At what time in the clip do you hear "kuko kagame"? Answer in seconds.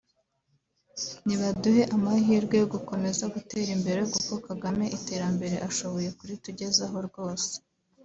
4.13-4.85